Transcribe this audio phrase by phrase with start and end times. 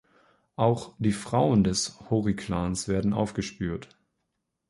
[0.55, 3.89] Auch die Frauen des Hori-Clans werden aufgespürt.